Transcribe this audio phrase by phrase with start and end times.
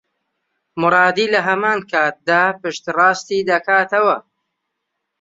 [0.79, 4.17] مورادی لە هەمان کاتدا پشتڕاستی دەکاتەوە